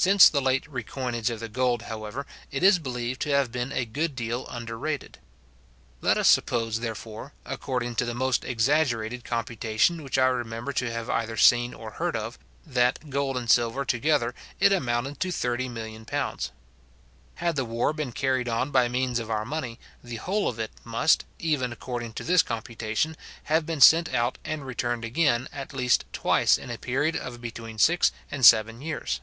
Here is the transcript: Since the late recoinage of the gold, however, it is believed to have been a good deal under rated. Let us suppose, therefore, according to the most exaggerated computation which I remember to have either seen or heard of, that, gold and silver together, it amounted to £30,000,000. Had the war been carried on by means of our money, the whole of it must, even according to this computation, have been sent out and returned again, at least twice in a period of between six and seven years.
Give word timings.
Since 0.00 0.28
the 0.28 0.40
late 0.40 0.64
recoinage 0.70 1.28
of 1.28 1.40
the 1.40 1.48
gold, 1.48 1.82
however, 1.82 2.24
it 2.52 2.62
is 2.62 2.78
believed 2.78 3.20
to 3.22 3.30
have 3.30 3.50
been 3.50 3.72
a 3.72 3.84
good 3.84 4.14
deal 4.14 4.46
under 4.48 4.78
rated. 4.78 5.18
Let 6.00 6.16
us 6.16 6.28
suppose, 6.28 6.78
therefore, 6.78 7.32
according 7.44 7.96
to 7.96 8.04
the 8.04 8.14
most 8.14 8.44
exaggerated 8.44 9.24
computation 9.24 10.04
which 10.04 10.16
I 10.16 10.26
remember 10.26 10.72
to 10.74 10.92
have 10.92 11.10
either 11.10 11.36
seen 11.36 11.74
or 11.74 11.90
heard 11.90 12.14
of, 12.14 12.38
that, 12.64 13.10
gold 13.10 13.36
and 13.36 13.50
silver 13.50 13.84
together, 13.84 14.36
it 14.60 14.72
amounted 14.72 15.18
to 15.18 15.30
£30,000,000. 15.30 16.50
Had 17.34 17.56
the 17.56 17.64
war 17.64 17.92
been 17.92 18.12
carried 18.12 18.48
on 18.48 18.70
by 18.70 18.86
means 18.88 19.18
of 19.18 19.32
our 19.32 19.44
money, 19.44 19.80
the 20.04 20.16
whole 20.22 20.46
of 20.48 20.60
it 20.60 20.70
must, 20.84 21.24
even 21.40 21.72
according 21.72 22.12
to 22.12 22.22
this 22.22 22.44
computation, 22.44 23.16
have 23.42 23.66
been 23.66 23.80
sent 23.80 24.14
out 24.14 24.38
and 24.44 24.64
returned 24.64 25.04
again, 25.04 25.48
at 25.52 25.72
least 25.74 26.04
twice 26.12 26.56
in 26.56 26.70
a 26.70 26.78
period 26.78 27.16
of 27.16 27.40
between 27.40 27.78
six 27.78 28.12
and 28.30 28.46
seven 28.46 28.80
years. 28.80 29.20